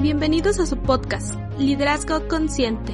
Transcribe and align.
Bienvenidos 0.00 0.60
a 0.60 0.66
su 0.66 0.76
podcast, 0.76 1.34
Liderazgo 1.58 2.28
Consciente, 2.28 2.92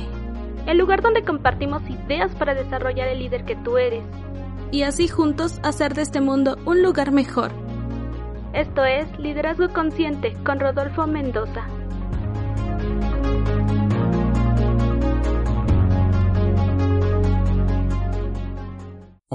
el 0.67 0.79
lugar 0.79 1.03
donde 1.03 1.23
compartimos 1.23 1.83
ideas 1.91 2.35
para 2.37 2.55
desarrollar 2.55 3.09
el 3.09 3.19
líder 3.19 3.45
que 3.45 3.57
tú 3.57 3.77
eres 3.77 4.03
y 4.71 4.85
así 4.85 5.07
juntos 5.07 5.61
hacer 5.63 5.93
de 5.93 6.01
este 6.01 6.23
mundo 6.23 6.57
un 6.65 6.83
lugar 6.83 7.13
mejor. 7.13 7.51
Esto 8.55 8.87
es 8.87 9.07
Liderazgo 9.19 9.69
Consciente 9.75 10.35
con 10.43 10.59
Rodolfo 10.59 11.07
Mendoza. 11.07 11.67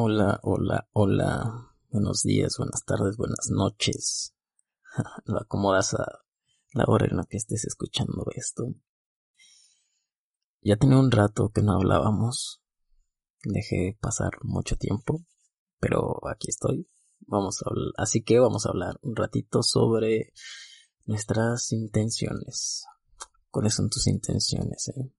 Hola, 0.08 0.40
hola, 0.44 0.88
hola. 0.94 1.72
Buenos 1.90 2.22
días, 2.22 2.58
buenas 2.60 2.86
tardes, 2.86 3.18
buenas 3.18 3.50
noches. 3.50 4.36
Lo 5.26 5.42
acomodas 5.42 5.96
a 5.96 6.06
la 6.74 6.84
hora 6.86 7.08
en 7.10 7.18
la 7.18 7.24
que 7.24 7.38
estés 7.38 7.66
escuchando 7.66 8.24
esto. 8.36 8.76
Ya 10.62 10.76
tenía 10.76 11.00
un 11.00 11.10
rato 11.10 11.50
que 11.50 11.64
no 11.64 11.74
hablábamos. 11.74 12.62
Dejé 13.46 13.98
pasar 14.00 14.34
mucho 14.44 14.76
tiempo, 14.76 15.26
pero 15.80 16.20
aquí 16.30 16.52
estoy. 16.52 16.88
Vamos 17.22 17.64
a 17.64 17.70
hablar, 17.72 17.94
así 17.98 18.22
que 18.22 18.38
vamos 18.38 18.68
a 18.68 18.70
hablar 18.70 19.00
un 19.02 19.16
ratito 19.16 19.64
sobre 19.64 20.34
nuestras 21.06 21.72
intenciones. 21.72 22.86
¿Cuáles 23.50 23.74
son 23.74 23.90
tus 23.90 24.06
intenciones? 24.06 24.88
Eh? 24.90 25.12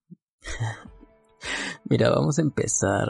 Mira, 1.89 2.09
vamos 2.09 2.39
a 2.39 2.41
empezar. 2.41 3.09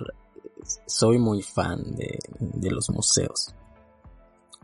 Soy 0.85 1.17
muy 1.17 1.41
fan 1.41 1.95
de, 1.95 2.20
de 2.39 2.71
los 2.71 2.89
museos. 2.89 3.53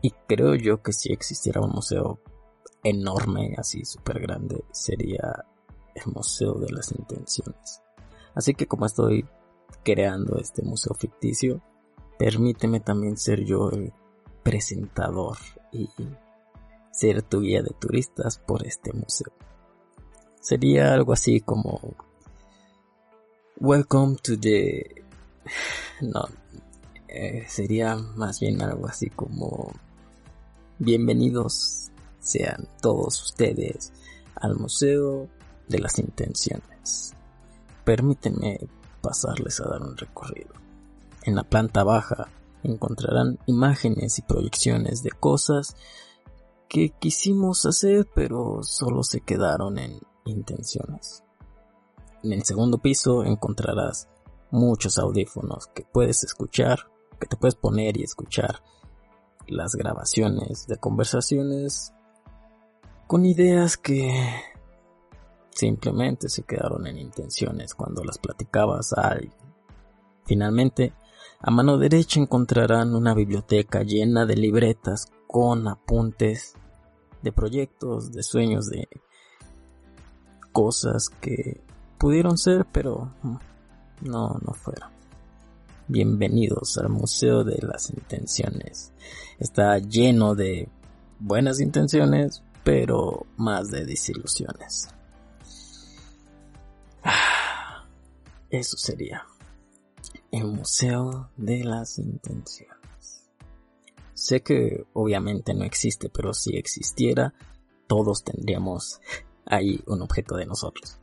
Y 0.02 0.11
creo 0.27 0.55
yo 0.55 0.81
que 0.81 0.91
si 0.91 1.14
existiera 1.14 1.61
un 1.61 1.72
museo 1.72 2.19
enorme, 2.83 3.55
así 3.58 3.86
súper 3.86 4.19
grande, 4.19 4.64
sería 4.72 5.45
el 5.95 6.11
Museo 6.14 6.55
de 6.55 6.72
las 6.72 6.92
Intenciones. 6.92 7.81
Así 8.36 8.53
que 8.53 8.67
como 8.67 8.86
estoy 8.86 9.25
creando 9.83 10.38
este 10.38 10.61
museo 10.64 10.94
ficticio, 10.94 11.61
permíteme 12.17 12.80
también 12.80 13.17
ser 13.17 13.44
yo 13.45 13.70
el 13.70 13.94
presentador 14.44 15.38
y 15.72 15.89
ser 16.92 17.22
tu 17.23 17.42
guía 17.42 17.64
de 17.64 17.73
turistas 17.80 18.38
por 18.39 18.66
este 18.66 18.92
museo. 18.94 19.31
Sería 20.39 20.94
algo 20.94 21.14
así 21.14 21.39
como 21.39 21.80
Welcome 23.58 24.17
to 24.23 24.38
the... 24.39 25.02
No, 26.02 26.25
eh, 27.08 27.45
sería 27.47 27.95
más 27.95 28.39
bien 28.39 28.61
algo 28.61 28.88
así 28.88 29.09
como 29.09 29.72
Bienvenidos 30.80 31.91
sean 32.19 32.67
todos 32.81 33.22
ustedes 33.22 33.94
al 34.36 34.55
Museo 34.55 35.30
de 35.67 35.80
las 35.80 35.99
Intenciones. 35.99 37.14
Permítanme 37.86 38.59
pasarles 39.02 39.59
a 39.61 39.69
dar 39.69 39.81
un 39.81 39.95
recorrido. 39.95 40.52
En 41.23 41.36
la 41.36 41.44
planta 41.44 41.83
baja 41.83 42.27
encontrarán 42.64 43.39
imágenes 43.45 44.17
y 44.19 44.23
proyecciones 44.23 45.03
de 45.03 45.11
cosas 45.11 45.75
que 46.67 46.89
quisimos 46.89 47.66
hacer 47.66 48.09
pero 48.16 48.64
solo 48.64 49.03
se 49.03 49.21
quedaron 49.21 49.77
en 49.77 49.99
intenciones. 50.25 51.23
En 52.23 52.33
el 52.33 52.44
segundo 52.44 52.80
piso 52.80 53.23
encontrarás 53.23 54.08
muchos 54.53 54.99
audífonos 54.99 55.67
que 55.73 55.83
puedes 55.83 56.23
escuchar, 56.23 56.87
que 57.19 57.25
te 57.25 57.35
puedes 57.35 57.55
poner 57.55 57.97
y 57.97 58.03
escuchar 58.03 58.61
las 59.47 59.73
grabaciones 59.75 60.67
de 60.67 60.77
conversaciones 60.77 61.91
con 63.08 63.25
ideas 63.25 63.77
que 63.77 64.13
simplemente 65.49 66.30
se 66.30 66.43
quedaron 66.43 66.86
en 66.86 66.99
intenciones 66.99 67.73
cuando 67.73 68.03
las 68.03 68.19
platicabas 68.19 68.93
a 68.93 69.08
alguien. 69.09 69.33
Finalmente, 70.25 70.93
a 71.39 71.49
mano 71.49 71.80
derecha 71.80 72.19
encontrarán 72.19 72.95
una 72.95 73.15
biblioteca 73.15 73.81
llena 73.81 74.27
de 74.27 74.36
libretas 74.36 75.08
con 75.27 75.67
apuntes 75.67 76.53
de 77.23 77.31
proyectos, 77.31 78.11
de 78.11 78.21
sueños, 78.21 78.67
de 78.67 78.87
cosas 80.52 81.09
que 81.09 81.63
pudieron 81.97 82.37
ser, 82.37 82.67
pero 82.71 83.11
no, 84.03 84.39
no 84.45 84.53
fueron. 84.53 84.89
Bienvenidos 85.87 86.77
al 86.77 86.89
Museo 86.89 87.43
de 87.43 87.59
las 87.61 87.89
Intenciones. 87.89 88.91
Está 89.39 89.77
lleno 89.80 90.36
de 90.36 90.69
buenas 91.19 91.59
intenciones, 91.59 92.43
pero 92.63 93.25
más 93.37 93.69
de 93.69 93.86
desilusiones. 93.86 94.89
Eso 98.49 98.77
sería 98.77 99.25
el 100.31 100.45
Museo 100.45 101.30
de 101.37 101.63
las 101.63 101.97
Intenciones. 101.99 103.30
Sé 104.13 104.42
que 104.42 104.86
obviamente 104.93 105.53
no 105.53 105.65
existe, 105.65 106.09
pero 106.09 106.33
si 106.33 106.55
existiera, 106.55 107.33
todos 107.87 108.23
tendríamos 108.23 109.02
ahí 109.45 109.81
un 109.87 110.02
objeto 110.02 110.36
de 110.36 110.45
nosotros. 110.45 110.97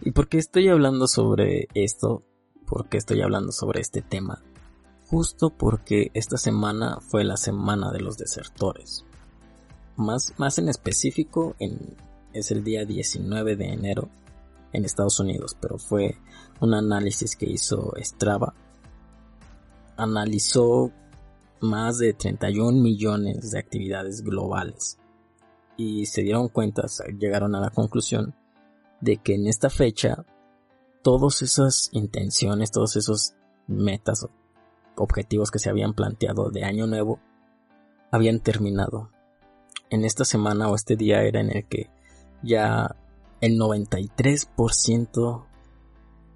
¿Y 0.00 0.10
por 0.10 0.28
qué 0.28 0.38
estoy 0.38 0.68
hablando 0.68 1.06
sobre 1.06 1.68
esto? 1.74 2.24
¿Por 2.66 2.88
qué 2.88 2.98
estoy 2.98 3.20
hablando 3.22 3.52
sobre 3.52 3.80
este 3.80 4.02
tema? 4.02 4.42
Justo 5.06 5.50
porque 5.50 6.10
esta 6.14 6.36
semana 6.36 6.98
fue 7.00 7.24
la 7.24 7.36
semana 7.36 7.90
de 7.92 8.00
los 8.00 8.16
desertores 8.16 9.04
más, 9.96 10.34
más 10.38 10.58
en 10.58 10.68
específico 10.68 11.54
en, 11.58 11.96
es 12.32 12.50
el 12.50 12.64
día 12.64 12.84
19 12.84 13.56
de 13.56 13.66
enero 13.66 14.08
en 14.72 14.84
Estados 14.84 15.20
Unidos, 15.20 15.56
pero 15.60 15.78
fue 15.78 16.16
un 16.60 16.74
análisis 16.74 17.36
que 17.36 17.46
hizo 17.46 17.92
Strava. 17.98 18.54
Analizó 19.96 20.90
más 21.60 21.98
de 21.98 22.12
31 22.12 22.80
millones 22.80 23.52
de 23.52 23.58
actividades 23.58 24.22
globales 24.22 24.98
y 25.76 26.06
se 26.06 26.22
dieron 26.22 26.48
cuenta, 26.48 26.86
llegaron 27.18 27.54
a 27.54 27.60
la 27.60 27.70
conclusión 27.70 28.34
de 29.04 29.18
que 29.18 29.34
en 29.34 29.46
esta 29.46 29.68
fecha 29.68 30.24
todas 31.02 31.42
esas 31.42 31.90
intenciones, 31.92 32.70
todos 32.70 32.96
esos 32.96 33.34
metas 33.66 34.24
o 34.24 34.30
objetivos 34.96 35.50
que 35.50 35.58
se 35.58 35.68
habían 35.68 35.92
planteado 35.92 36.50
de 36.50 36.64
año 36.64 36.86
nuevo 36.86 37.20
habían 38.10 38.40
terminado 38.40 39.10
en 39.90 40.04
esta 40.04 40.24
semana 40.24 40.70
o 40.70 40.74
este 40.74 40.96
día 40.96 41.22
era 41.22 41.40
en 41.40 41.50
el 41.54 41.66
que 41.66 41.90
ya 42.42 42.96
el 43.42 43.58
93% 43.58 45.46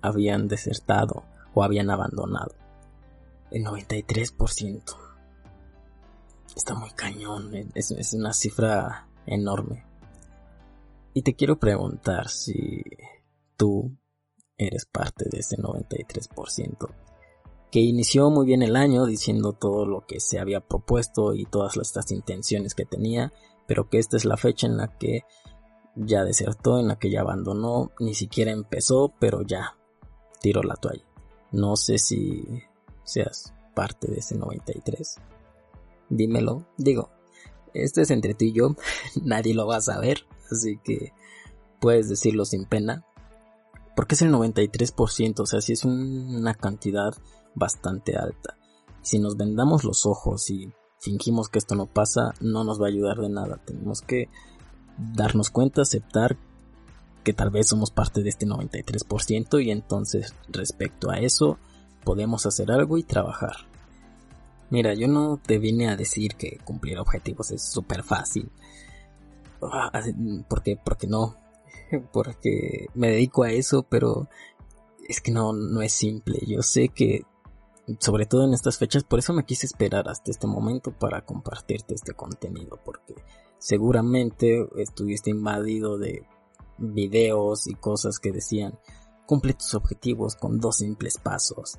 habían 0.03 0.49
desertado 0.49 1.25
o 1.55 1.63
habían 1.63 1.91
abandonado. 1.91 2.55
El 3.51 3.65
93%. 3.65 4.83
Está 6.55 6.75
muy 6.75 6.91
cañón, 6.91 7.51
es, 7.75 7.93
es 7.93 8.13
una 8.13 8.35
cifra 8.35 9.09
enorme. 9.25 9.88
Y 11.19 11.23
te 11.23 11.35
quiero 11.35 11.59
preguntar 11.59 12.29
si 12.29 12.81
tú 13.57 13.91
eres 14.57 14.87
parte 14.87 15.25
de 15.29 15.41
ese 15.41 15.57
93% 15.57 16.95
que 17.73 17.81
inició 17.81 18.31
muy 18.31 18.47
bien 18.47 18.63
el 18.63 18.77
año 18.77 19.05
diciendo 19.05 19.53
todo 19.53 19.85
lo 19.85 20.07
que 20.07 20.21
se 20.21 20.39
había 20.39 20.61
propuesto 20.61 21.35
y 21.35 21.45
todas 21.45 21.77
estas 21.77 22.13
intenciones 22.13 22.77
que 22.77 22.85
tenía, 22.85 23.33
pero 23.67 23.89
que 23.89 23.99
esta 23.99 24.17
es 24.17 24.25
la 24.25 24.37
fecha 24.37 24.69
en 24.69 24.77
la 24.77 24.97
que 24.97 25.25
ya 25.97 26.23
desertó, 26.23 26.79
en 26.79 26.87
la 26.87 27.01
que 27.01 27.11
ya 27.11 27.23
abandonó, 27.23 27.91
ni 27.99 28.15
siquiera 28.15 28.53
empezó, 28.53 29.13
pero 29.19 29.43
ya 29.43 29.77
tiró 30.41 30.63
la 30.63 30.77
toalla. 30.77 31.05
No 31.51 31.75
sé 31.75 31.99
si 31.99 32.45
seas 33.03 33.53
parte 33.75 34.09
de 34.09 34.19
ese 34.19 34.37
93. 34.37 35.17
Dímelo, 36.11 36.65
digo, 36.77 37.11
este 37.75 38.03
es 38.03 38.13
entre 38.13 38.35
tú 38.35 38.45
y 38.45 38.53
yo, 38.53 38.77
nadie 39.21 39.53
lo 39.53 39.67
va 39.67 39.79
a 39.79 39.81
saber, 39.81 40.29
así 40.51 40.79
que 40.83 41.13
puedes 41.81 42.09
decirlo 42.09 42.45
sin 42.45 42.65
pena. 42.65 43.05
Porque 43.97 44.15
es 44.15 44.23
el 44.23 44.33
93%, 44.33 45.41
o 45.41 45.47
sea, 45.47 45.61
si 45.61 45.73
es 45.73 45.85
una 45.85 46.55
cantidad 46.55 47.15
bastante 47.55 48.17
alta. 48.17 48.57
Si 49.03 49.19
nos 49.19 49.37
vendamos 49.37 49.85
los 49.85 50.07
ojos 50.07 50.51
y 50.51 50.73
fingimos 51.01 51.49
que 51.49 51.59
esto 51.59 51.75
no 51.75 51.87
pasa, 51.87 52.35
no 52.41 52.65
nos 52.65 52.81
va 52.81 52.87
a 52.87 52.91
ayudar 52.91 53.19
de 53.19 53.29
nada. 53.29 53.61
Tenemos 53.65 54.03
que 54.03 54.29
darnos 54.97 55.51
cuenta, 55.51 55.83
aceptar 55.83 56.37
que 57.25 57.33
tal 57.33 57.51
vez 57.51 57.69
somos 57.69 57.91
parte 57.91 58.23
de 58.23 58.31
este 58.31 58.47
93% 58.47 59.63
y 59.65 59.71
entonces 59.71 60.35
respecto 60.49 61.11
a 61.11 61.19
eso 61.19 61.59
podemos 62.05 62.47
hacer 62.47 62.71
algo 62.71 62.99
y 62.99 63.03
trabajar. 63.03 63.57
Mira, 64.71 64.95
yo 64.95 65.09
no 65.09 65.39
te 65.39 65.59
vine 65.59 65.89
a 65.89 65.97
decir 65.97 66.35
que 66.37 66.59
cumplir 66.65 66.99
objetivos 66.99 67.51
es 67.51 67.63
súper 67.63 68.03
fácil. 68.03 68.51
Ah, 69.63 69.91
porque, 70.49 70.79
porque 70.83 71.07
no. 71.07 71.37
Porque 72.13 72.89
me 72.95 73.11
dedico 73.11 73.45
a 73.45 73.51
eso, 73.51 73.83
pero 73.83 74.29
es 75.09 75.23
que 75.23 75.33
no, 75.33 75.55
no 75.55 75.81
es 75.81 75.93
simple. 75.93 76.39
Yo 76.47 76.63
sé 76.63 76.91
que, 76.91 77.25
sobre 77.99 78.27
todo 78.27 78.45
en 78.45 78.53
estas 78.53 78.77
fechas, 78.77 79.05
por 79.05 79.19
eso 79.19 79.33
me 79.33 79.45
quise 79.45 79.65
esperar 79.65 80.07
hasta 80.09 80.31
este 80.31 80.47
momento 80.47 80.93
para 80.93 81.25
compartirte 81.25 81.95
este 81.95 82.13
contenido, 82.13 82.79
porque 82.85 83.15
seguramente 83.59 84.69
estuviste 84.77 85.31
invadido 85.31 85.97
de 85.97 86.27
videos 86.77 87.67
y 87.67 87.75
cosas 87.75 88.19
que 88.19 88.33
decían, 88.33 88.79
cumple 89.27 89.55
tus 89.55 89.75
objetivos 89.75 90.37
con 90.37 90.61
dos 90.61 90.77
simples 90.77 91.19
pasos, 91.19 91.79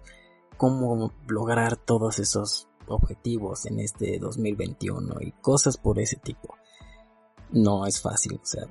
cómo 0.58 1.14
lograr 1.28 1.78
todos 1.78 2.20
esos 2.20 2.68
objetivos 2.88 3.66
en 3.66 3.80
este 3.80 4.20
2021 4.20 5.22
y 5.22 5.32
cosas 5.34 5.78
por 5.78 6.00
ese 6.00 6.18
tipo. 6.18 6.56
No 7.52 7.86
es 7.86 8.02
fácil, 8.02 8.40
o 8.42 8.46
sea, 8.46 8.68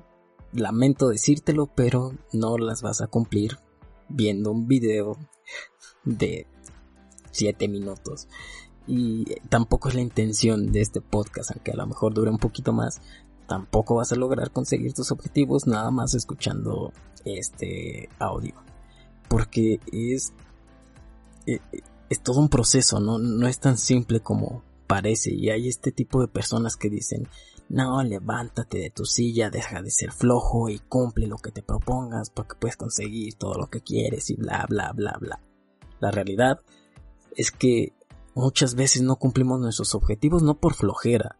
lamento 0.53 1.09
decírtelo, 1.09 1.67
pero 1.67 2.13
no 2.33 2.57
las 2.57 2.81
vas 2.81 3.01
a 3.01 3.07
cumplir 3.07 3.57
viendo 4.07 4.51
un 4.51 4.67
video 4.67 5.17
de 6.03 6.47
7 7.31 7.67
minutos. 7.67 8.27
Y 8.87 9.25
tampoco 9.49 9.89
es 9.89 9.95
la 9.95 10.01
intención 10.01 10.71
de 10.71 10.81
este 10.81 11.01
podcast, 11.01 11.51
aunque 11.51 11.71
a 11.71 11.75
lo 11.75 11.85
mejor 11.85 12.13
dure 12.13 12.31
un 12.31 12.39
poquito 12.39 12.73
más. 12.73 13.01
Tampoco 13.47 13.95
vas 13.95 14.11
a 14.11 14.15
lograr 14.15 14.51
conseguir 14.51 14.93
tus 14.93 15.11
objetivos 15.11 15.67
nada 15.67 15.91
más 15.91 16.13
escuchando 16.15 16.91
este 17.25 18.09
audio. 18.17 18.55
Porque 19.27 19.79
es, 19.91 20.33
eh, 21.45 21.59
es 22.09 22.21
todo 22.21 22.39
un 22.39 22.49
proceso, 22.49 22.99
¿no? 22.99 23.19
No 23.19 23.47
es 23.47 23.59
tan 23.59 23.77
simple 23.77 24.21
como 24.21 24.63
parece. 24.89 25.31
Y 25.31 25.51
hay 25.51 25.69
este 25.69 25.91
tipo 25.91 26.19
de 26.19 26.27
personas 26.27 26.75
que 26.75 26.89
dicen, 26.89 27.27
no, 27.69 28.01
levántate 28.03 28.79
de 28.79 28.89
tu 28.89 29.05
silla, 29.05 29.51
deja 29.51 29.83
de 29.83 29.91
ser 29.91 30.11
flojo 30.11 30.67
y 30.67 30.79
cumple 30.79 31.27
lo 31.27 31.37
que 31.37 31.51
te 31.51 31.61
propongas 31.61 32.31
porque 32.31 32.55
puedes 32.59 32.75
conseguir 32.75 33.35
todo 33.35 33.53
lo 33.53 33.69
que 33.69 33.81
quieres 33.81 34.31
y 34.31 34.35
bla, 34.35 34.65
bla, 34.67 34.91
bla, 34.91 35.15
bla. 35.21 35.39
La 35.99 36.09
realidad 36.09 36.59
es 37.35 37.51
que 37.51 37.93
muchas 38.33 38.73
veces 38.73 39.03
no 39.03 39.17
cumplimos 39.17 39.59
nuestros 39.59 39.93
objetivos 39.93 40.41
no 40.41 40.55
por 40.55 40.73
flojera, 40.73 41.37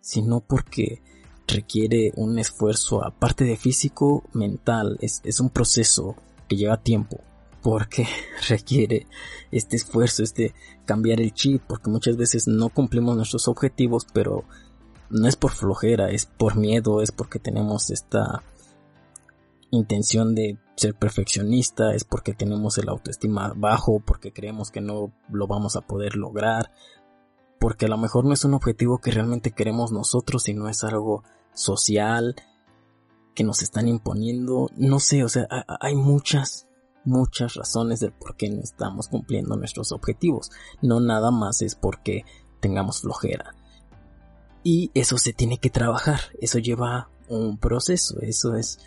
sino 0.00 0.40
porque 0.40 1.02
requiere 1.46 2.12
un 2.16 2.38
esfuerzo 2.38 3.04
aparte 3.04 3.44
de 3.44 3.58
físico, 3.58 4.24
mental, 4.32 4.96
es, 5.02 5.20
es 5.24 5.40
un 5.40 5.50
proceso 5.50 6.16
que 6.48 6.56
lleva 6.56 6.82
tiempo 6.82 7.20
porque 7.68 8.06
requiere 8.48 9.06
este 9.50 9.76
esfuerzo, 9.76 10.22
este 10.22 10.54
cambiar 10.86 11.20
el 11.20 11.34
chip, 11.34 11.62
porque 11.68 11.90
muchas 11.90 12.16
veces 12.16 12.48
no 12.48 12.70
cumplimos 12.70 13.14
nuestros 13.14 13.46
objetivos, 13.46 14.06
pero 14.10 14.44
no 15.10 15.28
es 15.28 15.36
por 15.36 15.52
flojera, 15.52 16.08
es 16.08 16.24
por 16.24 16.56
miedo, 16.56 17.02
es 17.02 17.12
porque 17.12 17.38
tenemos 17.38 17.90
esta 17.90 18.42
intención 19.70 20.34
de 20.34 20.56
ser 20.76 20.94
perfeccionista, 20.94 21.92
es 21.94 22.04
porque 22.04 22.32
tenemos 22.32 22.78
el 22.78 22.88
autoestima 22.88 23.52
bajo, 23.54 24.00
porque 24.00 24.32
creemos 24.32 24.70
que 24.70 24.80
no 24.80 25.12
lo 25.30 25.46
vamos 25.46 25.76
a 25.76 25.82
poder 25.82 26.16
lograr, 26.16 26.72
porque 27.60 27.84
a 27.84 27.90
lo 27.90 27.98
mejor 27.98 28.24
no 28.24 28.32
es 28.32 28.46
un 28.46 28.54
objetivo 28.54 28.96
que 28.96 29.10
realmente 29.10 29.50
queremos 29.50 29.92
nosotros, 29.92 30.44
sino 30.44 30.70
es 30.70 30.84
algo 30.84 31.22
social 31.52 32.34
que 33.34 33.44
nos 33.44 33.60
están 33.60 33.88
imponiendo, 33.88 34.70
no 34.74 35.00
sé, 35.00 35.22
o 35.22 35.28
sea, 35.28 35.46
hay 35.80 35.94
muchas 35.94 36.67
muchas 37.08 37.54
razones 37.54 38.00
del 38.00 38.12
por 38.12 38.36
qué 38.36 38.50
no 38.50 38.60
estamos 38.60 39.08
cumpliendo 39.08 39.56
nuestros 39.56 39.92
objetivos, 39.92 40.50
no 40.82 41.00
nada 41.00 41.30
más 41.30 41.62
es 41.62 41.74
porque 41.74 42.24
tengamos 42.60 43.00
flojera. 43.00 43.54
Y 44.62 44.90
eso 44.94 45.18
se 45.18 45.32
tiene 45.32 45.58
que 45.58 45.70
trabajar, 45.70 46.20
eso 46.40 46.58
lleva 46.58 47.10
un 47.28 47.58
proceso, 47.58 48.20
eso 48.20 48.54
es 48.54 48.78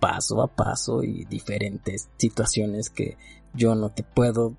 paso 0.00 0.42
a 0.42 0.54
paso 0.54 1.02
y 1.02 1.24
diferentes 1.24 2.10
situaciones 2.18 2.90
que 2.90 3.16
yo 3.54 3.74
no 3.74 3.90
te 3.90 4.02
puedo 4.02 4.56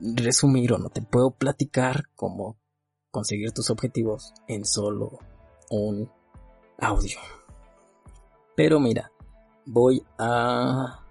resumir 0.00 0.74
o 0.74 0.78
no 0.78 0.90
te 0.90 1.00
puedo 1.00 1.30
platicar 1.30 2.04
como 2.14 2.58
conseguir 3.10 3.52
tus 3.52 3.70
objetivos 3.70 4.34
en 4.46 4.66
solo 4.66 5.18
un 5.70 6.10
audio. 6.78 7.18
Pero 8.54 8.78
mira, 8.80 9.10
voy 9.64 10.02
a 10.18 11.05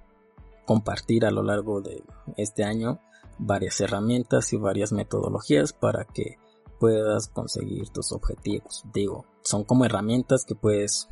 compartir 0.66 1.26
a 1.26 1.32
lo 1.32 1.44
largo 1.44 1.82
de 1.82 2.04
este 2.38 2.64
año 2.64 3.00
varias 3.38 3.80
herramientas 3.82 4.54
y 4.54 4.58
varias 4.58 4.92
metodologías 4.92 5.74
para 5.74 6.06
que 6.06 6.38
puedas 6.80 7.28
conseguir 7.28 7.90
tus 7.90 8.12
objetivos. 8.12 8.84
Digo, 8.94 9.26
son 9.42 9.64
como 9.64 9.86
herramientas 9.86 10.46
que 10.46 10.56
puedes 10.56 11.10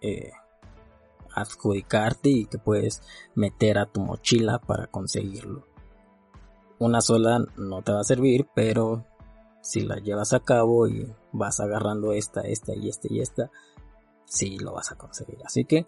eh, 0.00 0.32
adjudicarte 1.34 2.28
y 2.30 2.46
que 2.46 2.58
puedes 2.58 3.02
meter 3.34 3.78
a 3.78 3.86
tu 3.86 4.00
mochila 4.00 4.58
para 4.58 4.86
conseguirlo. 4.86 5.66
Una 6.78 7.00
sola 7.00 7.44
no 7.56 7.82
te 7.82 7.92
va 7.92 8.00
a 8.00 8.04
servir, 8.04 8.48
pero 8.54 9.04
si 9.62 9.82
la 9.82 9.96
llevas 9.96 10.32
a 10.32 10.40
cabo 10.40 10.88
y 10.88 11.12
vas 11.32 11.60
agarrando 11.60 12.12
esta, 12.12 12.40
esta 12.40 12.74
y 12.74 12.88
esta 12.88 13.08
y 13.10 13.20
esta, 13.20 13.50
sí 14.24 14.58
lo 14.58 14.72
vas 14.72 14.90
a 14.90 14.96
conseguir. 14.96 15.38
Así 15.44 15.64
que 15.64 15.86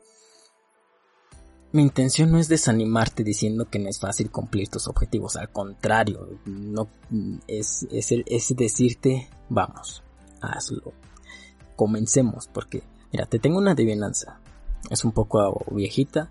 mi 1.73 1.83
intención 1.83 2.31
no 2.31 2.39
es 2.39 2.49
desanimarte 2.49 3.25
diciendo 3.25 3.69
que 3.71 3.79
no 3.79 3.89
es 3.89 3.99
fácil 3.99 4.31
cumplir 4.31 4.69
tus 4.69 4.89
objetivos, 4.89 5.37
al 5.37 5.51
contrario, 5.51 6.39
no 6.45 6.89
es, 7.47 7.87
es, 7.91 8.57
decirte, 8.57 9.31
vamos, 9.49 10.03
hazlo. 10.43 10.93
Comencemos, 11.75 12.49
porque, 12.53 12.83
mira, 13.11 13.25
te 13.25 13.39
tengo 13.39 13.59
una 13.59 13.73
adivinanza. 13.73 14.39
Es 14.91 15.05
un 15.05 15.13
poco 15.13 15.65
viejita, 15.71 16.31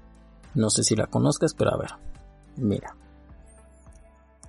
no 0.54 0.70
sé 0.70 0.84
si 0.84 0.96
la 0.96 1.08
conozcas, 1.08 1.56
pero 1.56 1.74
a 1.74 1.78
ver, 1.78 1.92
mira. 2.56 2.96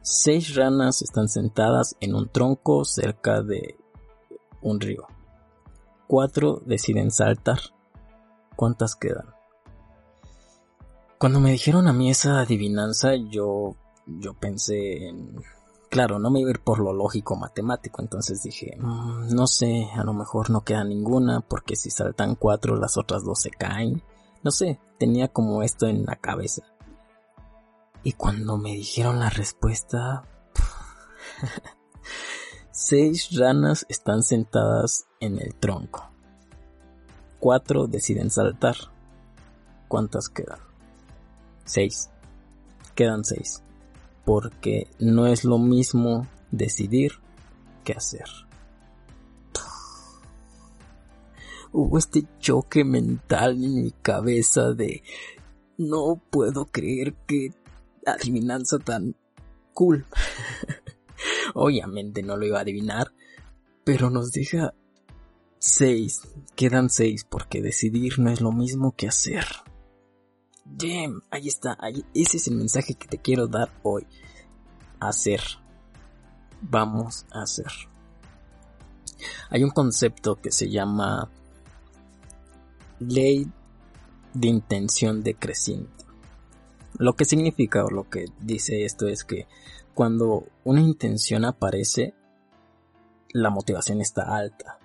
Seis 0.02 0.54
ranas 0.54 1.00
están 1.00 1.28
sentadas 1.28 1.96
en 2.00 2.14
un 2.14 2.28
tronco 2.28 2.84
cerca 2.84 3.40
de 3.40 3.76
un 4.60 4.80
río. 4.80 5.06
Cuatro 6.06 6.60
deciden 6.66 7.10
saltar. 7.10 7.60
¿Cuántas 8.56 8.96
quedan? 8.96 9.31
Cuando 11.22 11.38
me 11.38 11.52
dijeron 11.52 11.86
a 11.86 11.92
mí 11.92 12.10
esa 12.10 12.40
adivinanza, 12.40 13.14
yo, 13.14 13.76
yo 14.06 14.34
pensé 14.34 15.06
en... 15.06 15.40
Claro, 15.88 16.18
no 16.18 16.32
me 16.32 16.40
iba 16.40 16.48
a 16.48 16.50
ir 16.50 16.58
por 16.58 16.80
lo 16.80 16.92
lógico 16.92 17.36
matemático, 17.36 18.02
entonces 18.02 18.42
dije, 18.42 18.76
mm, 18.76 19.32
no 19.32 19.46
sé, 19.46 19.86
a 19.94 20.02
lo 20.02 20.14
mejor 20.14 20.50
no 20.50 20.64
queda 20.64 20.82
ninguna, 20.82 21.40
porque 21.40 21.76
si 21.76 21.90
saltan 21.92 22.34
cuatro, 22.34 22.74
las 22.74 22.96
otras 22.96 23.22
dos 23.22 23.40
se 23.40 23.50
caen. 23.50 24.02
No 24.42 24.50
sé, 24.50 24.80
tenía 24.98 25.28
como 25.28 25.62
esto 25.62 25.86
en 25.86 26.06
la 26.06 26.16
cabeza. 26.16 26.64
Y 28.02 28.14
cuando 28.14 28.58
me 28.58 28.72
dijeron 28.72 29.20
la 29.20 29.30
respuesta... 29.30 30.24
Seis 32.72 33.28
ranas 33.38 33.86
están 33.88 34.24
sentadas 34.24 35.04
en 35.20 35.38
el 35.38 35.54
tronco. 35.54 36.10
Cuatro 37.38 37.86
deciden 37.86 38.28
saltar. 38.32 38.74
¿Cuántas 39.86 40.28
quedan? 40.28 40.71
6. 41.64 42.10
Quedan 42.94 43.24
6. 43.24 43.62
Porque 44.24 44.86
no 44.98 45.26
es 45.26 45.44
lo 45.44 45.58
mismo 45.58 46.26
decidir 46.50 47.12
que 47.84 47.92
hacer. 47.94 48.26
Hubo 51.72 51.98
este 51.98 52.24
choque 52.38 52.84
mental 52.84 53.52
en 53.64 53.82
mi 53.82 53.90
cabeza 53.92 54.72
de 54.72 55.02
no 55.78 56.20
puedo 56.30 56.66
creer 56.66 57.14
que 57.26 57.54
adivinanza 58.04 58.78
tan 58.78 59.16
cool. 59.72 60.06
Obviamente 61.54 62.22
no 62.22 62.36
lo 62.36 62.46
iba 62.46 62.58
a 62.58 62.62
adivinar, 62.62 63.12
pero 63.84 64.10
nos 64.10 64.32
deja 64.32 64.74
6. 65.58 66.22
Quedan 66.56 66.90
6 66.90 67.24
porque 67.24 67.62
decidir 67.62 68.18
no 68.18 68.30
es 68.30 68.40
lo 68.40 68.52
mismo 68.52 68.94
que 68.94 69.08
hacer. 69.08 69.46
Damn, 70.74 71.22
ahí 71.30 71.48
está, 71.48 71.76
ese 72.14 72.38
es 72.38 72.48
el 72.48 72.56
mensaje 72.56 72.94
que 72.94 73.06
te 73.06 73.18
quiero 73.18 73.46
dar 73.46 73.70
hoy. 73.82 74.06
Hacer. 75.00 75.40
Vamos 76.62 77.26
a 77.30 77.42
hacer. 77.42 77.66
Hay 79.50 79.62
un 79.64 79.70
concepto 79.70 80.40
que 80.40 80.50
se 80.50 80.70
llama 80.70 81.28
ley 83.00 83.50
de 84.32 84.48
intención 84.48 85.22
decreciente. 85.22 86.04
Lo 86.96 87.14
que 87.16 87.26
significa 87.26 87.84
o 87.84 87.90
lo 87.90 88.08
que 88.08 88.26
dice 88.40 88.84
esto 88.84 89.08
es 89.08 89.24
que 89.24 89.46
cuando 89.94 90.46
una 90.64 90.80
intención 90.80 91.44
aparece, 91.44 92.14
la 93.32 93.50
motivación 93.50 94.00
está 94.00 94.34
alta. 94.34 94.78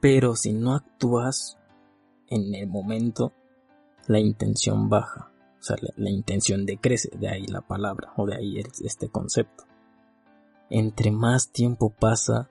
Pero 0.00 0.36
si 0.36 0.52
no 0.52 0.74
actúas 0.74 1.56
en 2.28 2.54
el 2.54 2.66
momento, 2.66 3.32
la 4.06 4.18
intención 4.18 4.88
baja. 4.88 5.32
O 5.60 5.62
sea, 5.62 5.76
la, 5.96 6.10
intención 6.10 6.66
decrece, 6.66 7.10
de 7.16 7.28
ahí 7.28 7.46
la 7.46 7.60
palabra, 7.60 8.12
o 8.16 8.26
de 8.26 8.34
ahí 8.34 8.58
este 8.58 9.08
concepto. 9.08 9.64
Entre 10.70 11.12
más 11.12 11.52
tiempo 11.52 11.90
pasa, 11.90 12.50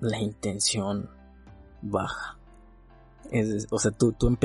la 0.00 0.18
intención 0.18 1.10
baja. 1.82 2.38
Es, 3.30 3.66
o 3.70 3.78
sea, 3.78 3.92
tú, 3.92 4.12
tú, 4.12 4.36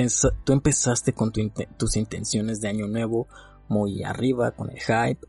tú 0.43 0.53
empezaste 0.53 1.13
con 1.13 1.31
tus 1.31 1.95
intenciones 1.95 2.61
de 2.61 2.67
año 2.67 2.87
nuevo 2.87 3.27
muy 3.71 4.03
arriba 4.03 4.51
con 4.51 4.69
el 4.69 4.79
hype. 4.79 5.25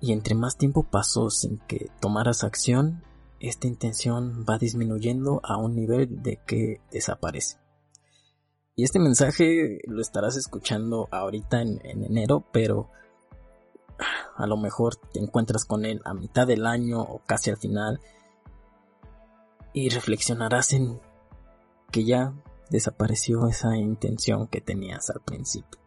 Y 0.00 0.12
entre 0.12 0.34
más 0.34 0.56
tiempo 0.56 0.84
pasó 0.84 1.30
sin 1.30 1.58
que 1.58 1.90
tomaras 2.00 2.44
acción, 2.44 3.02
esta 3.40 3.66
intención 3.66 4.44
va 4.48 4.58
disminuyendo 4.58 5.40
a 5.42 5.56
un 5.56 5.74
nivel 5.74 6.22
de 6.22 6.38
que 6.46 6.80
desaparece. 6.90 7.61
Y 8.74 8.84
este 8.84 8.98
mensaje 8.98 9.80
lo 9.86 10.00
estarás 10.00 10.36
escuchando 10.36 11.08
ahorita 11.10 11.60
en, 11.60 11.80
enero, 11.84 12.44
pero 12.52 12.90
a 14.36 14.46
lo 14.46 14.56
mejor 14.56 14.96
te 14.96 15.20
encuentras 15.20 15.64
con 15.66 15.84
él 15.84 16.00
a 16.04 16.14
mitad 16.14 16.46
del 16.46 16.66
año 16.66 17.00
o 17.00 17.20
casi 17.26 17.50
al 17.50 17.58
final 17.58 18.00
y 19.74 19.90
reflexionarás 19.90 20.72
en 20.72 21.00
que 21.90 22.04
ya 22.04 22.32
desapareció 22.70 23.46
esa 23.46 23.76
intención 23.76 24.46
que 24.46 24.62
tenías 24.62 25.10
al 25.10 25.20
principio. 25.20 25.80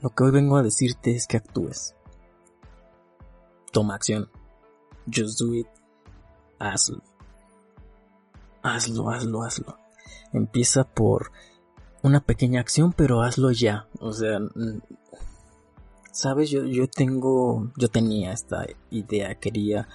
Lo 0.00 0.10
que 0.10 0.24
hoy 0.24 0.30
vengo 0.30 0.56
a 0.56 0.62
decirte 0.62 1.14
es 1.14 1.26
que 1.26 1.36
actúes. 1.36 1.94
Toma 3.70 3.94
acción. 3.94 4.30
Just 5.06 5.38
do 5.38 5.54
it. 5.54 5.68
Hazlo. 6.58 7.02
Hazlo, 8.62 9.10
hazlo, 9.10 9.42
hazlo. 9.42 9.81
Empieza 10.32 10.84
por 10.84 11.32
una 12.02 12.20
pequeña 12.20 12.60
acción, 12.60 12.92
pero 12.92 13.22
hazlo 13.22 13.50
ya. 13.50 13.88
O 14.00 14.12
sea, 14.12 14.38
sabes, 16.10 16.50
yo, 16.50 16.64
yo 16.64 16.88
tengo, 16.88 17.70
yo 17.76 17.88
tenía 17.88 18.32
esta 18.32 18.66
idea, 18.90 19.34
quería, 19.36 19.88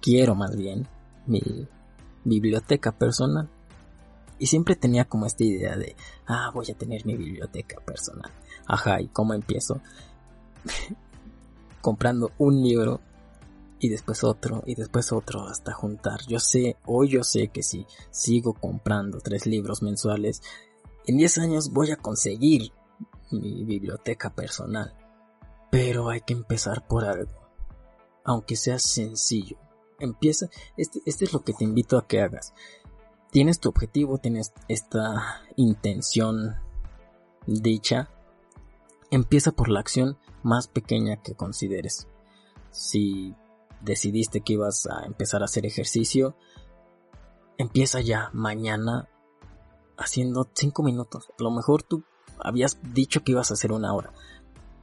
quiero 0.00 0.34
más 0.34 0.56
bien, 0.56 0.86
mi 1.26 1.42
biblioteca 2.24 2.92
personal. 2.92 3.48
Y 4.38 4.46
siempre 4.46 4.76
tenía 4.76 5.04
como 5.04 5.26
esta 5.26 5.44
idea 5.44 5.76
de, 5.76 5.96
ah, 6.26 6.50
voy 6.54 6.70
a 6.70 6.78
tener 6.78 7.04
mi 7.04 7.16
biblioteca 7.16 7.80
personal. 7.80 8.30
Ajá, 8.66 9.00
¿y 9.00 9.08
cómo 9.08 9.34
empiezo? 9.34 9.80
Comprando 11.80 12.32
un 12.38 12.62
libro 12.62 13.00
y 13.80 13.88
después 13.88 14.24
otro 14.24 14.62
y 14.66 14.74
después 14.74 15.12
otro 15.12 15.46
hasta 15.46 15.72
juntar. 15.72 16.20
Yo 16.26 16.38
sé, 16.40 16.76
hoy 16.86 17.10
yo 17.10 17.24
sé 17.24 17.48
que 17.48 17.62
si 17.62 17.86
sigo 18.10 18.54
comprando 18.54 19.20
tres 19.20 19.46
libros 19.46 19.82
mensuales, 19.82 20.42
en 21.06 21.16
10 21.16 21.38
años 21.38 21.72
voy 21.72 21.90
a 21.90 21.96
conseguir 21.96 22.72
mi 23.30 23.64
biblioteca 23.64 24.30
personal. 24.30 24.94
Pero 25.70 26.08
hay 26.08 26.20
que 26.22 26.34
empezar 26.34 26.86
por 26.86 27.04
algo. 27.04 27.32
Aunque 28.24 28.56
sea 28.56 28.78
sencillo. 28.78 29.56
Empieza, 30.00 30.48
este, 30.76 31.00
este 31.06 31.24
es 31.24 31.32
lo 31.32 31.42
que 31.44 31.52
te 31.52 31.64
invito 31.64 31.98
a 31.98 32.06
que 32.06 32.20
hagas. 32.20 32.52
Tienes 33.30 33.60
tu 33.60 33.68
objetivo, 33.68 34.18
tienes 34.18 34.52
esta 34.68 35.42
intención 35.56 36.56
dicha. 37.46 38.10
Empieza 39.10 39.52
por 39.52 39.68
la 39.68 39.80
acción 39.80 40.18
más 40.42 40.68
pequeña 40.68 41.22
que 41.22 41.34
consideres. 41.34 42.06
Si 42.70 43.34
decidiste 43.80 44.40
que 44.40 44.54
ibas 44.54 44.86
a 44.86 45.04
empezar 45.06 45.42
a 45.42 45.46
hacer 45.46 45.66
ejercicio, 45.66 46.36
empieza 47.58 48.00
ya 48.00 48.30
mañana 48.32 49.08
haciendo 49.96 50.48
5 50.54 50.82
minutos. 50.82 51.30
A 51.38 51.42
lo 51.42 51.50
mejor 51.50 51.82
tú 51.82 52.04
habías 52.38 52.78
dicho 52.94 53.22
que 53.22 53.32
ibas 53.32 53.50
a 53.50 53.54
hacer 53.54 53.72
una 53.72 53.92
hora. 53.92 54.12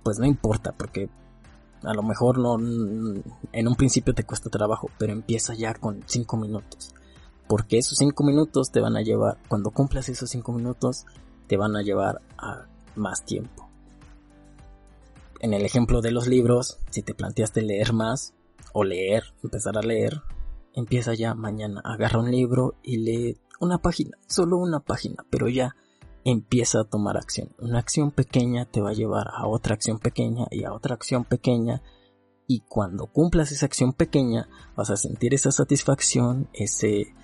Pues 0.04 0.20
no 0.20 0.26
importa, 0.26 0.74
porque 0.74 1.10
a 1.84 1.94
lo 1.94 2.04
mejor 2.04 2.38
no 2.38 2.58
en 2.58 3.68
un 3.68 3.76
principio 3.76 4.14
te 4.14 4.24
cuesta 4.24 4.50
trabajo, 4.50 4.90
pero 4.98 5.14
empieza 5.14 5.54
ya 5.54 5.74
con 5.74 6.04
5 6.06 6.38
minutos. 6.38 6.94
Porque 7.48 7.78
esos 7.78 7.98
5 7.98 8.24
minutos 8.24 8.72
te 8.72 8.82
van 8.82 8.98
a 8.98 9.02
llevar, 9.02 9.38
cuando 9.48 9.72
cumplas 9.72 10.10
esos 10.10 10.30
5 10.30 10.52
minutos, 10.52 11.06
te 11.48 11.58
van 11.58 11.76
a 11.76 11.82
llevar 11.82 12.22
a 12.38 12.66
más 12.96 13.24
tiempo. 13.24 13.70
En 15.40 15.54
el 15.54 15.64
ejemplo 15.64 16.02
de 16.02 16.12
los 16.12 16.28
libros, 16.28 16.80
si 16.90 17.04
te 17.04 17.14
planteaste 17.14 17.62
leer 17.62 17.94
más, 17.94 18.34
o 18.78 18.84
leer, 18.84 19.24
empezar 19.42 19.78
a 19.78 19.82
leer, 19.82 20.22
empieza 20.74 21.14
ya 21.14 21.34
mañana, 21.34 21.82
agarra 21.86 22.20
un 22.20 22.30
libro 22.30 22.76
y 22.84 22.98
lee 22.98 23.38
una 23.62 23.78
página, 23.78 24.18
solo 24.28 24.58
una 24.58 24.82
página, 24.82 25.26
pero 25.30 25.48
ya 25.48 25.78
empieza 26.26 26.82
a 26.82 26.84
tomar 26.84 27.16
acción. 27.16 27.56
Una 27.58 27.80
acción 27.80 28.12
pequeña 28.12 28.66
te 28.66 28.82
va 28.82 28.90
a 28.90 28.94
llevar 28.94 29.30
a 29.34 29.48
otra 29.48 29.76
acción 29.76 29.98
pequeña 29.98 30.48
y 30.52 30.66
a 30.66 30.74
otra 30.74 30.94
acción 30.94 31.24
pequeña 31.24 31.84
y 32.48 32.64
cuando 32.68 33.08
cumplas 33.08 33.54
esa 33.54 33.66
acción 33.66 33.94
pequeña 33.94 34.50
vas 34.76 34.90
a 34.90 34.98
sentir 34.98 35.34
esa 35.34 35.54
satisfacción, 35.54 36.50
ese 36.52 37.16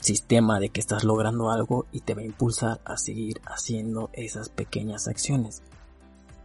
sistema 0.00 0.58
de 0.58 0.70
que 0.70 0.80
estás 0.80 1.04
logrando 1.04 1.52
algo 1.52 1.86
y 1.92 2.00
te 2.00 2.14
va 2.14 2.22
a 2.22 2.26
impulsar 2.26 2.80
a 2.84 2.96
seguir 2.96 3.40
haciendo 3.46 4.10
esas 4.12 4.48
pequeñas 4.48 5.06
acciones. 5.06 5.62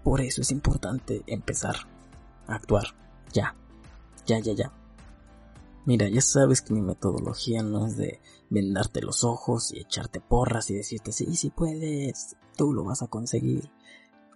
Por 0.04 0.22
eso 0.22 0.44
es 0.44 0.52
importante 0.52 1.24
empezar 1.26 1.76
a 2.46 2.54
actuar 2.54 2.94
ya. 3.34 3.56
Ya, 4.30 4.38
ya, 4.38 4.54
ya. 4.54 4.72
Mira, 5.88 6.08
ya 6.08 6.22
sabes 6.22 6.62
que 6.62 6.72
mi 6.72 6.82
metodología 6.82 7.64
no 7.64 7.88
es 7.88 7.98
de 7.98 8.22
vendarte 8.52 9.02
los 9.02 9.24
ojos 9.24 9.74
y 9.74 9.80
echarte 9.80 10.22
porras 10.22 10.70
y 10.70 10.76
decirte, 10.76 11.12
sí, 11.12 11.36
sí 11.36 11.50
puedes, 11.50 12.38
tú 12.56 12.72
lo 12.72 12.84
vas 12.84 13.02
a 13.02 13.08
conseguir. 13.08 13.72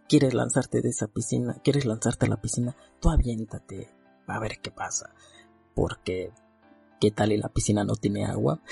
¿Quieres 0.09 0.33
lanzarte 0.33 0.81
de 0.81 0.89
esa 0.89 1.09
piscina? 1.09 1.61
¿Quieres 1.63 1.85
lanzarte 1.85 2.25
a 2.25 2.29
la 2.29 2.41
piscina? 2.41 2.75
Tú 2.99 3.11
aviéntate, 3.11 3.91
a 4.25 4.39
ver 4.39 4.61
qué 4.63 4.71
pasa. 4.71 5.13
Porque, 5.75 6.31
¿qué 6.99 7.11
tal 7.11 7.31
y 7.31 7.37
la 7.37 7.49
piscina 7.49 7.83
no 7.83 7.95
tiene 7.95 8.25
agua? 8.25 8.63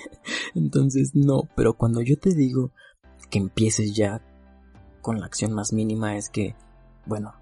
Entonces, 0.54 1.14
no, 1.14 1.42
pero 1.56 1.74
cuando 1.74 2.00
yo 2.00 2.18
te 2.18 2.30
digo 2.30 2.72
que 3.28 3.38
empieces 3.38 3.94
ya 3.94 4.24
con 5.02 5.20
la 5.20 5.26
acción 5.26 5.52
más 5.52 5.74
mínima 5.74 6.16
es 6.16 6.30
que, 6.30 6.56
bueno, 7.04 7.34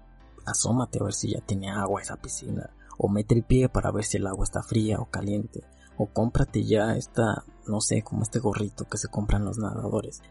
asómate 0.45 0.99
a 0.99 1.05
ver 1.05 1.13
si 1.13 1.31
ya 1.31 1.39
tiene 1.39 1.69
agua 1.71 2.01
esa 2.01 2.17
piscina 2.17 2.69
o 2.99 3.07
mete 3.07 3.33
el 3.33 3.43
pie 3.43 3.69
para 3.69 3.91
ver 3.91 4.03
si 4.03 4.17
el 4.17 4.27
agua 4.27 4.43
está 4.43 4.61
fría 4.61 4.99
o 4.99 5.09
caliente, 5.09 5.63
o 5.97 6.07
cómprate 6.07 6.65
ya 6.65 6.97
esta, 6.97 7.45
no 7.65 7.79
sé, 7.79 8.03
como 8.03 8.23
este 8.23 8.39
gorrito 8.39 8.85
que 8.85 8.97
se 8.97 9.07
compran 9.07 9.45
los 9.45 9.57
nadadores. 9.57 10.21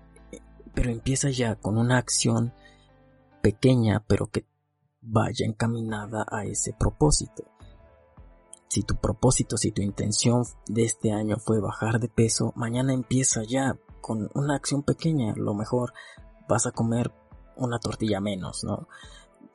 Pero 0.74 0.90
empieza 0.90 1.30
ya 1.30 1.56
con 1.56 1.78
una 1.78 1.96
acción 1.96 2.52
pequeña, 3.42 4.04
pero 4.06 4.26
que 4.26 4.46
vaya 5.00 5.46
encaminada 5.46 6.26
a 6.30 6.44
ese 6.44 6.74
propósito. 6.78 7.44
Si 8.68 8.82
tu 8.82 8.96
propósito, 8.96 9.56
si 9.56 9.72
tu 9.72 9.80
intención 9.80 10.44
de 10.66 10.84
este 10.84 11.10
año 11.10 11.38
fue 11.38 11.60
bajar 11.60 11.98
de 12.00 12.08
peso, 12.08 12.52
mañana 12.54 12.92
empieza 12.92 13.42
ya 13.44 13.78
con 14.02 14.30
una 14.34 14.56
acción 14.56 14.82
pequeña. 14.82 15.32
lo 15.36 15.54
mejor 15.54 15.94
vas 16.48 16.66
a 16.66 16.72
comer 16.72 17.12
una 17.56 17.78
tortilla 17.78 18.20
menos, 18.20 18.62
¿no? 18.62 18.88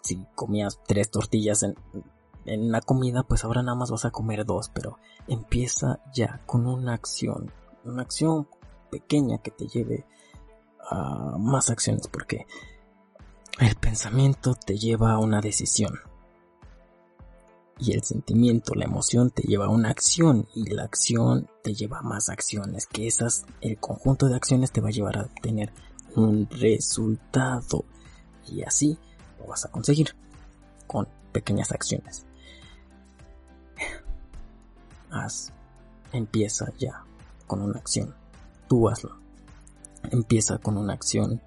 Si 0.01 0.25
comías 0.35 0.79
tres 0.85 1.11
tortillas 1.11 1.61
en, 1.61 1.75
en 2.45 2.67
una 2.67 2.81
comida, 2.81 3.23
pues 3.23 3.43
ahora 3.43 3.63
nada 3.63 3.77
más 3.77 3.91
vas 3.91 4.05
a 4.05 4.11
comer 4.11 4.45
dos, 4.45 4.69
pero 4.69 4.97
empieza 5.27 5.99
ya 6.13 6.41
con 6.45 6.67
una 6.67 6.93
acción, 6.93 7.51
una 7.83 8.03
acción 8.03 8.47
pequeña 8.91 9.39
que 9.39 9.51
te 9.51 9.67
lleve 9.67 10.05
a 10.89 11.37
más 11.39 11.69
acciones, 11.69 12.07
porque 12.07 12.45
el 13.59 13.75
pensamiento 13.75 14.55
te 14.55 14.77
lleva 14.77 15.13
a 15.13 15.19
una 15.19 15.41
decisión. 15.41 15.99
Y 17.79 17.93
el 17.93 18.03
sentimiento, 18.03 18.75
la 18.75 18.85
emoción 18.85 19.31
te 19.31 19.43
lleva 19.43 19.65
a 19.65 19.69
una 19.69 19.89
acción 19.89 20.47
y 20.53 20.69
la 20.69 20.83
acción 20.83 21.49
te 21.63 21.73
lleva 21.73 21.99
a 21.99 22.03
más 22.03 22.29
acciones, 22.29 22.85
que 22.85 23.07
esas, 23.07 23.45
el 23.61 23.79
conjunto 23.79 24.27
de 24.27 24.35
acciones 24.35 24.71
te 24.71 24.81
va 24.81 24.89
a 24.89 24.91
llevar 24.91 25.17
a 25.17 25.23
obtener 25.23 25.73
un 26.15 26.47
resultado. 26.51 27.85
Y 28.47 28.61
así 28.61 28.99
lo 29.39 29.47
vas 29.47 29.65
a 29.65 29.71
conseguir 29.71 30.15
con 30.85 31.07
pequeñas 31.31 31.71
acciones 31.71 32.25
haz, 35.13 35.53
empieza 36.11 36.71
ya 36.77 37.05
con 37.47 37.61
una 37.61 37.79
acción. 37.79 38.15
Tú 38.67 38.89
hazlo. 38.89 39.17
Empieza 40.11 40.57
con 40.57 40.77
una 40.77 40.93
acción. 40.93 41.41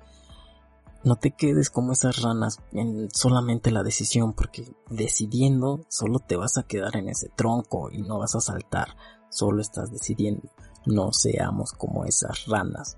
No 1.05 1.17
te 1.17 1.33
quedes 1.33 1.71
como 1.71 1.93
esas 1.93 2.23
ranas 2.23 2.59
en 2.73 3.09
solamente 3.13 3.71
la 3.71 3.83
decisión, 3.83 4.33
porque 4.33 4.73
decidiendo 4.89 5.85
solo 5.89 6.19
te 6.19 6.37
vas 6.37 6.59
a 6.59 6.65
quedar 6.65 6.97
en 6.97 7.09
ese 7.09 7.29
tronco 7.29 7.91
y 7.91 8.03
no 8.03 8.19
vas 8.19 8.35
a 8.35 8.41
saltar. 8.41 8.97
Solo 9.29 9.61
estás 9.61 9.91
decidiendo. 9.93 10.49
No 10.85 11.13
seamos 11.13 11.73
como 11.73 12.05
esas 12.05 12.47
ranas. 12.47 12.97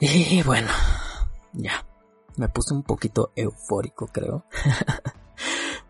Y 0.00 0.42
bueno, 0.42 0.70
ya. 1.52 1.84
Me 2.36 2.48
puse 2.48 2.72
un 2.72 2.84
poquito 2.84 3.32
eufórico, 3.34 4.06
creo. 4.06 4.44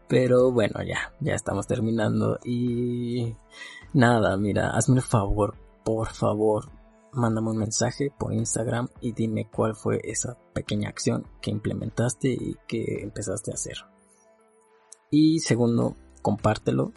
Pero 0.08 0.50
bueno, 0.52 0.82
ya, 0.82 1.12
ya 1.20 1.34
estamos 1.34 1.66
terminando. 1.66 2.38
Y 2.44 3.36
nada, 3.92 4.36
mira, 4.36 4.70
hazme 4.70 4.96
un 4.96 5.02
favor, 5.02 5.54
por 5.84 6.08
favor, 6.08 6.70
mándame 7.12 7.50
un 7.50 7.58
mensaje 7.58 8.12
por 8.18 8.32
Instagram 8.32 8.88
y 9.00 9.12
dime 9.12 9.48
cuál 9.50 9.74
fue 9.74 10.00
esa 10.04 10.36
pequeña 10.54 10.88
acción 10.88 11.26
que 11.42 11.50
implementaste 11.50 12.28
y 12.28 12.56
que 12.66 13.02
empezaste 13.02 13.50
a 13.50 13.54
hacer. 13.54 13.76
Y 15.10 15.40
segundo, 15.40 15.96
compártelo 16.22 16.92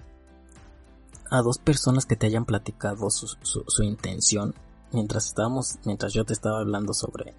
a 1.29 1.41
dos 1.41 1.57
personas 1.57 2.05
que 2.05 2.15
te 2.15 2.27
hayan 2.27 2.45
platicado 2.45 3.09
su, 3.09 3.27
su 3.41 3.83
intención 3.83 4.53
mientras 4.91 5.27
estábamos, 5.27 5.79
mientras 5.85 6.13
yo 6.13 6.25
te 6.25 6.33
estaba 6.33 6.59
hablando 6.59 6.93
sobre 6.93 7.33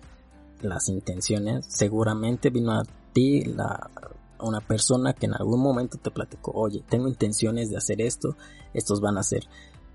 las 0.61 0.88
intenciones, 0.88 1.67
seguramente 1.69 2.50
vino 2.50 2.73
a 2.73 2.85
ti 3.12 3.45
la, 3.45 3.91
una 4.43 4.61
persona 4.61 5.13
que 5.13 5.27
en 5.27 5.35
algún 5.35 5.61
momento 5.61 5.99
te 5.99 6.11
platicó, 6.11 6.53
oye, 6.53 6.85
tengo 6.89 7.09
intenciones 7.09 7.71
de 7.71 7.77
hacer 7.77 8.01
esto, 8.01 8.37
estos 8.75 9.01
van 9.01 9.19
a 9.19 9.23
ser, 9.23 9.45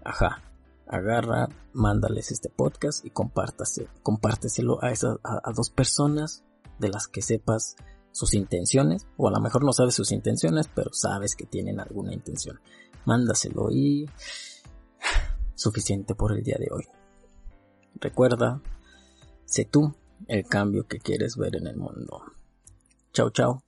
ajá, 0.03 0.43
agarra, 0.87 1.49
mándales 1.73 2.31
este 2.31 2.49
podcast 2.49 3.05
y 3.05 3.09
compártase, 3.09 3.87
compárteselo 4.03 4.83
a 4.83 4.91
esas, 4.91 5.17
a 5.23 5.51
dos 5.53 5.69
personas 5.69 6.43
de 6.79 6.89
las 6.89 7.07
que 7.07 7.21
sepas 7.21 7.75
sus 8.17 8.33
intenciones, 8.33 9.05
o 9.15 9.27
a 9.27 9.31
lo 9.31 9.39
mejor 9.39 9.63
no 9.63 9.73
sabes 9.73 9.93
sus 9.93 10.11
intenciones, 10.11 10.67
pero 10.73 10.91
sabes 10.91 11.35
que 11.35 11.45
tienen 11.45 11.79
alguna 11.79 12.13
intención. 12.13 12.59
Mándaselo 13.05 13.69
y 13.71 14.09
suficiente 15.53 16.15
por 16.15 16.31
el 16.35 16.43
día 16.43 16.57
de 16.59 16.69
hoy. 16.71 16.85
Recuerda, 17.95 18.61
sé 19.45 19.65
tú 19.65 19.95
el 20.27 20.45
cambio 20.45 20.87
que 20.87 20.99
quieres 20.99 21.35
ver 21.35 21.57
en 21.57 21.67
el 21.67 21.77
mundo. 21.77 22.23
Chao, 23.13 23.29
chao. 23.29 23.66